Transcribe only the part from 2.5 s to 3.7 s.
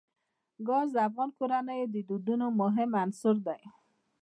مهم عنصر دی.